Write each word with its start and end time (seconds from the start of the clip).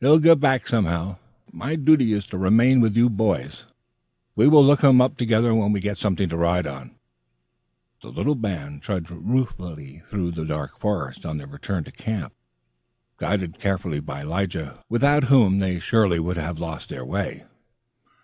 He'll 0.00 0.18
get 0.18 0.40
back 0.40 0.66
somehow, 0.66 1.18
My 1.52 1.76
duty 1.76 2.12
is 2.12 2.26
to 2.26 2.36
remain 2.36 2.80
with 2.80 2.96
you 2.96 3.08
boys. 3.08 3.64
We 4.34 4.48
will 4.48 4.64
look 4.64 4.80
him 4.82 5.00
up 5.00 5.16
together 5.16 5.54
when 5.54 5.70
we 5.70 5.78
get 5.78 5.98
something 5.98 6.28
to 6.30 6.36
ride 6.36 6.66
on." 6.66 6.96
The 8.00 8.08
little 8.08 8.34
band 8.34 8.82
trudged 8.82 9.08
ruefully 9.08 10.02
through 10.10 10.32
the 10.32 10.44
dark 10.44 10.80
forest 10.80 11.24
on 11.24 11.38
their 11.38 11.46
return 11.46 11.84
to 11.84 11.92
camp, 11.92 12.32
guided 13.18 13.60
carefully 13.60 14.00
by 14.00 14.24
Lige, 14.24 14.68
without 14.88 15.22
whom 15.30 15.60
they 15.60 15.78
surely 15.78 16.18
would 16.18 16.38
have 16.38 16.58
lost 16.58 16.88
their 16.88 17.04
way. 17.04 17.44